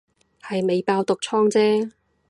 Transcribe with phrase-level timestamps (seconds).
[0.41, 1.91] 係未爆毒瘡姐